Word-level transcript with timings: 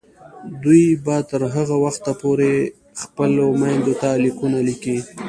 دوی 0.63 0.83
به 1.05 1.15
تر 1.29 1.41
هغه 1.55 1.75
وخته 1.85 2.11
پورې 2.21 2.51
خپلو 3.01 3.45
میندو 3.61 3.93
ته 4.01 4.09
لیکونه 4.23 4.59
لیکي. 4.67 4.97